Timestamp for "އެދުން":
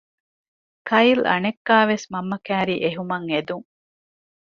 3.31-3.65